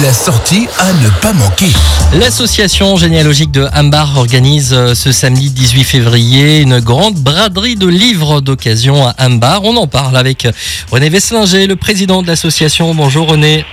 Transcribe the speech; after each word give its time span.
La 0.00 0.14
sortie 0.14 0.66
à 0.78 0.90
ne 0.90 1.10
pas 1.20 1.34
manquer. 1.34 1.66
L'association 2.14 2.96
généalogique 2.96 3.50
de 3.50 3.66
Hambar 3.74 4.16
organise 4.16 4.72
euh, 4.72 4.94
ce 4.94 5.12
samedi 5.12 5.50
18 5.50 5.84
février 5.84 6.60
une 6.62 6.80
grande 6.80 7.16
braderie 7.16 7.76
de 7.76 7.86
livres 7.86 8.40
d'occasion 8.40 9.06
à 9.06 9.14
Hambar. 9.18 9.64
On 9.64 9.76
en 9.76 9.86
parle 9.86 10.16
avec 10.16 10.48
René 10.90 11.10
Vesslinger, 11.10 11.66
le 11.66 11.76
président 11.76 12.22
de 12.22 12.26
l'association. 12.26 12.94
Bonjour 12.94 13.28
René. 13.28 13.66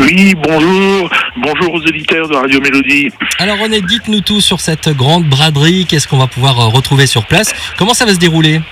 Oui, 0.00 0.34
bonjour. 0.42 1.10
Bonjour 1.36 1.74
aux 1.74 1.82
éditeurs 1.86 2.26
de 2.26 2.34
Radio 2.34 2.58
Mélodie. 2.62 3.10
Alors 3.38 3.58
René, 3.58 3.82
dites-nous 3.82 4.22
tout 4.22 4.40
sur 4.40 4.60
cette 4.60 4.88
grande 4.88 5.24
braderie. 5.24 5.84
Qu'est-ce 5.86 6.08
qu'on 6.08 6.16
va 6.18 6.26
pouvoir 6.26 6.58
euh, 6.58 6.68
retrouver 6.68 7.06
sur 7.06 7.26
place? 7.26 7.52
Comment 7.76 7.92
ça 7.92 8.06
va 8.06 8.14
se 8.14 8.18
dérouler? 8.18 8.62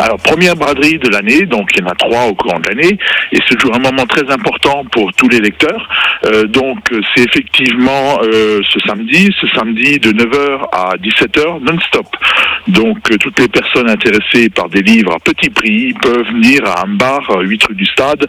Alors, 0.00 0.18
première 0.18 0.56
braderie 0.56 0.98
de 0.98 1.10
l'année, 1.10 1.42
donc 1.42 1.70
il 1.74 1.82
y 1.82 1.84
en 1.84 1.88
a 1.88 1.94
trois 1.94 2.26
au 2.26 2.34
courant 2.34 2.58
de 2.58 2.68
l'année, 2.68 2.98
et 3.32 3.38
c'est 3.46 3.54
toujours 3.56 3.76
un 3.76 3.80
moment 3.80 4.06
très 4.06 4.30
important 4.32 4.82
pour 4.90 5.12
tous 5.12 5.28
les 5.28 5.40
lecteurs. 5.40 5.88
Euh, 6.24 6.44
donc, 6.44 6.78
c'est 7.14 7.24
effectivement 7.24 8.18
euh, 8.22 8.60
ce 8.70 8.80
samedi, 8.86 9.28
ce 9.38 9.46
samedi 9.48 9.98
de 9.98 10.12
9h 10.12 10.68
à 10.72 10.94
17h 10.96 11.62
non-stop. 11.62 12.06
Donc, 12.68 13.10
euh, 13.10 13.16
toutes 13.18 13.38
les 13.40 13.48
personnes 13.48 13.90
intéressées 13.90 14.48
par 14.48 14.70
des 14.70 14.80
livres 14.80 15.12
à 15.12 15.18
petit 15.18 15.50
prix 15.50 15.92
peuvent 16.00 16.26
venir 16.28 16.64
à 16.64 16.84
un 16.84 16.94
bar, 16.94 17.20
8 17.38 17.64
rue 17.64 17.74
du 17.74 17.86
Stade, 17.86 18.26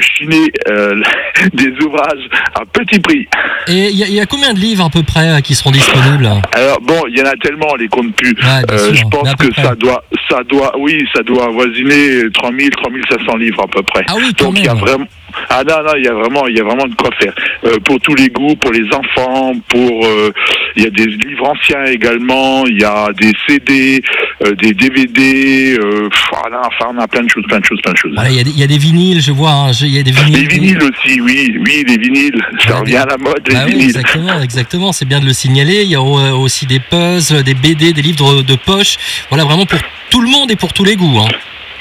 chiner 0.00 0.52
des 1.54 1.72
ouvrages 1.84 2.28
à 2.54 2.66
petit 2.66 2.98
prix. 3.00 3.26
Et 3.66 3.88
il 3.90 3.96
y, 3.96 4.20
a 4.20 4.26
combien 4.26 4.52
de 4.52 4.58
livres 4.58 4.84
à 4.84 4.90
peu 4.90 5.02
près 5.02 5.40
qui 5.42 5.54
seront 5.54 5.70
disponibles? 5.70 6.28
Alors, 6.52 6.80
bon, 6.82 7.02
il 7.08 7.18
y 7.18 7.22
en 7.22 7.26
a 7.26 7.36
tellement, 7.36 7.74
les 7.76 7.88
compte 7.88 8.14
plus. 8.14 8.36
je 8.38 9.08
pense 9.08 9.34
que 9.36 9.54
ça 9.54 9.74
doit 9.74 10.02
ça 10.30 10.42
doit, 10.44 10.72
oui, 10.78 11.04
ça 11.14 11.22
doit 11.22 11.46
avoisiner 11.46 12.30
3000, 12.32 12.70
3500 12.70 13.36
livres 13.36 13.62
à 13.62 13.66
peu 13.66 13.82
près. 13.82 14.04
Ah 14.08 14.14
oui, 14.16 14.32
Donc 14.34 14.58
il 14.58 14.64
y 14.64 14.68
a 14.68 14.74
vraiment, 14.74 15.06
ah 15.52 15.64
non, 15.68 15.82
non, 15.82 15.92
il 15.96 16.04
y 16.04 16.08
a 16.08 16.14
vraiment, 16.14 16.46
il 16.46 16.56
y 16.56 16.60
a 16.60 16.62
vraiment 16.62 16.86
de 16.86 16.94
quoi 16.94 17.10
faire. 17.20 17.34
Euh, 17.64 17.80
pour 17.80 17.98
tous 18.00 18.14
les 18.14 18.28
goûts, 18.28 18.54
pour 18.54 18.70
les 18.70 18.86
enfants, 18.94 19.52
pour, 19.66 20.06
euh, 20.06 20.30
il 20.76 20.84
y 20.84 20.86
a 20.86 20.90
des 20.90 21.06
livres 21.06 21.50
anciens 21.50 21.84
également, 21.86 22.64
il 22.66 22.80
y 22.80 22.84
a 22.84 23.08
des 23.12 23.32
CD, 23.48 24.00
euh, 24.46 24.54
des 24.54 24.74
DVD, 24.74 25.76
voilà, 26.30 26.60
enfin, 26.66 26.92
on 26.94 26.98
a 26.98 27.08
plein 27.08 27.24
de 27.24 27.28
choses, 27.28 27.42
plein 27.48 27.58
de 27.58 27.64
choses, 27.64 27.80
plein 27.82 27.92
de 27.92 27.96
choses. 27.96 28.12
il, 28.28 28.36
y 28.36 28.38
a 28.38 28.44
des, 28.44 28.50
il, 28.50 28.60
y 28.60 28.62
a 28.62 28.68
des, 28.68 28.78
vinyles, 28.78 29.20
je 29.20 29.32
vois, 29.32 29.50
hein, 29.50 29.72
il 29.80 29.88
y 29.88 29.98
a 29.98 30.04
des 30.04 30.12
vinyles. 30.12 30.46
Des 30.46 30.54
vinyles 30.54 30.82
aussi, 30.84 31.20
oui, 31.20 31.52
oui, 31.66 31.84
les 31.84 31.98
vinyles, 31.98 32.46
ça 32.64 32.76
revient 32.76 32.98
à 32.98 33.06
la 33.06 33.16
mode, 33.16 33.42
les 33.48 33.54
bah 33.54 33.64
vinyles. 33.64 33.78
Oui, 33.78 33.84
exactement, 33.86 34.40
exactement, 34.40 34.92
c'est 34.92 35.04
bien 35.04 35.18
de 35.18 35.26
le 35.26 35.32
signaler. 35.32 35.82
Il 35.82 35.90
y 35.90 35.96
a 35.96 36.02
aussi 36.02 36.66
des 36.66 36.78
puzzles, 36.78 37.42
des 37.42 37.54
BD, 37.54 37.92
des 37.92 38.02
livres 38.02 38.42
de 38.42 38.54
poche. 38.54 38.98
Voilà, 39.30 39.44
vraiment 39.44 39.66
pour 39.66 39.80
tout 40.10 40.20
le 40.20 40.28
monde 40.28 40.52
et 40.52 40.56
pour 40.56 40.72
tous 40.72 40.84
les 40.84 40.94
goûts. 40.94 41.18
Hein. 41.18 41.28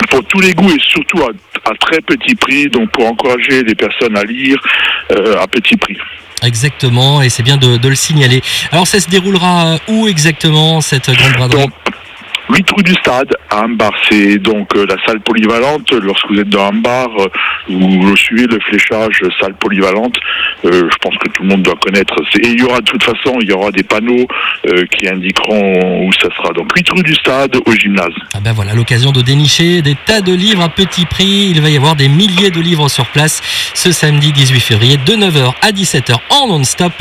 Pour 0.10 0.24
tous 0.26 0.42
les 0.42 0.54
goûts 0.54 0.72
et 0.72 0.80
surtout 0.80 1.22
à, 1.24 1.72
très 1.80 2.02
petit 2.02 2.36
prix, 2.36 2.68
donc 2.68 2.90
pour 2.92 3.06
encourager 3.06 3.64
les 3.64 3.76
personnes 3.76 4.18
à 4.18 4.24
lire 4.24 4.58
euh, 5.12 5.38
à 5.40 5.48
petit 5.48 5.78
prix. 5.78 5.98
Exactement, 6.42 7.22
et 7.22 7.30
c'est 7.30 7.44
bien 7.44 7.58
de, 7.58 7.88
le 7.88 7.96
signaler. 7.96 8.42
Alors 8.72 8.88
ça 8.88 9.00
se 9.00 9.10
déroulera 9.10 9.78
où 9.88 10.08
exactement 10.08 10.82
cette 10.82 11.10
grande 11.10 11.34
braderie 11.34 11.70
8 12.50 12.72
rue 12.76 12.84
du 12.84 12.94
Stade 12.94 13.36
à 13.50 13.64
Ambar. 13.64 13.92
C'est 14.10 14.38
donc 14.40 14.76
euh, 14.76 14.86
la 14.88 14.96
salle 15.06 15.20
polyvalente. 15.22 15.92
Lorsque 15.92 16.30
vous 16.30 16.40
êtes 16.40 16.50
dans 16.50 16.68
Ambar, 16.68 17.08
euh, 17.20 17.28
vous 17.68 18.16
suivez 18.16 18.48
le 18.48 18.60
fléchage 18.60 19.22
salle 19.40 19.54
polyvalente. 19.54 20.16
Euh, 20.66 20.90
je 20.92 20.98
pense 20.98 21.16
que 21.18 21.30
tout 21.30 21.44
le 21.44 21.50
monde 21.50 21.62
doit 21.62 21.76
connaître. 21.76 22.16
Et 22.42 22.48
il 22.48 22.60
y 22.60 22.64
aura 22.64 22.80
de 22.80 22.86
toute 22.86 23.04
façon, 23.04 23.38
il 23.42 23.50
y 23.50 23.52
aura 23.52 23.72
des 23.72 23.84
panneaux 23.84 24.28
qui 24.92 25.08
indiqueront 25.08 26.08
où 26.08 26.12
ça 26.14 26.30
sera. 26.36 26.52
Donc 26.54 26.72
8 26.76 26.90
rue 26.90 27.04
du 27.04 27.16
Stade 27.16 27.56
au 27.66 27.72
gymnase. 27.74 28.14
Ah 28.34 28.40
ben 28.44 28.54
voilà, 28.54 28.74
l'occasion 28.74 29.12
de 29.12 29.22
dénicher 29.22 29.82
des 29.82 29.96
tas 29.96 30.22
de 30.22 30.34
livres 30.34 30.62
à 30.62 30.70
petit 30.70 31.06
prix. 31.06 31.50
Il 31.52 31.62
va 31.62 31.70
y 31.70 31.78
avoir 31.78 31.96
des 31.96 32.10
milliers 32.10 32.52
de 32.52 32.60
livres 32.60 32.90
sur 32.90 33.06
place 33.08 33.42
ce 33.74 33.92
samedi 33.92 34.32
18 34.32 34.60
février 34.60 34.98
de 34.98 35.14
9h 35.14 35.54
à 35.62 35.72
17h 35.72 36.16
en 36.30 36.48
non-stop. 36.48 36.94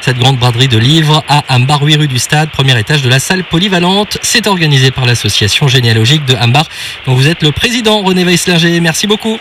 Cette 0.00 0.18
grande 0.18 0.38
braderie 0.38 0.68
de 0.68 0.78
livres 0.78 1.24
à 1.28 1.42
Ambar, 1.54 1.82
8 1.82 1.96
rue 1.96 2.08
du 2.08 2.18
Stade, 2.18 2.50
premier 2.50 2.78
étage 2.78 3.02
de 3.02 3.08
la 3.08 3.18
salle 3.18 3.44
polyvalente. 3.44 4.18
C'est 4.22 4.46
organisé 4.46 4.89
par 4.90 5.06
l'association 5.06 5.68
généalogique 5.68 6.24
de 6.24 6.34
Hambar, 6.34 6.68
dont 7.06 7.14
vous 7.14 7.28
êtes 7.28 7.42
le 7.42 7.52
président 7.52 8.02
René 8.02 8.24
Weisslinger. 8.24 8.80
Merci 8.80 9.06
beaucoup. 9.06 9.38